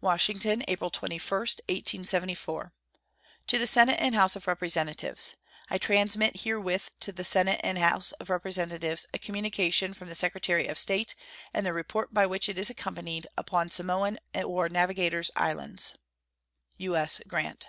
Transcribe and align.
WASHINGTON, 0.00 0.64
April 0.66 0.90
21, 0.90 1.22
1874. 1.30 2.72
To 3.46 3.58
the 3.58 3.64
Senate 3.64 3.94
and 4.00 4.16
House 4.16 4.34
of 4.34 4.48
Representatives: 4.48 5.36
I 5.70 5.78
transmit 5.78 6.38
herewith 6.40 6.88
to 6.98 7.12
the 7.12 7.22
Senate 7.22 7.60
and 7.62 7.78
House 7.78 8.10
of 8.14 8.28
Representatives 8.28 9.06
a 9.14 9.20
communication 9.20 9.94
from 9.94 10.08
the 10.08 10.16
Secretary 10.16 10.66
of 10.66 10.78
State 10.80 11.14
and 11.54 11.64
the 11.64 11.72
report 11.72 12.12
by 12.12 12.26
which 12.26 12.48
it 12.48 12.58
is 12.58 12.70
accompanied, 12.70 13.28
upon 13.38 13.70
Samoan 13.70 14.18
or 14.34 14.68
Navigators 14.68 15.30
Islands. 15.36 15.94
U.S. 16.78 17.20
GRANT. 17.28 17.68